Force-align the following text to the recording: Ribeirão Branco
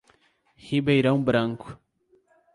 Ribeirão 0.57 1.21
Branco 1.21 1.77